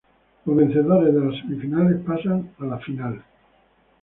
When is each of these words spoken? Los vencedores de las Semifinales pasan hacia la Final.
Los 0.45 0.55
vencedores 0.57 1.13
de 1.13 1.21
las 1.21 1.39
Semifinales 1.41 2.03
pasan 2.03 2.49
hacia 2.57 2.65
la 2.65 2.77
Final. 2.79 3.23